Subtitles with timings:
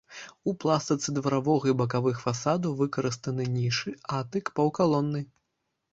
[0.51, 5.19] У пластыцы дваровага і бакавых фасадаў выкарыстаны нішы, атык, паўкалоны.